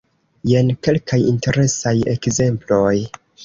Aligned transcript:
Jen 0.51 0.71
kelkaj 0.87 1.21
interesaj 1.33 1.95
ekzemploj. 2.17 2.97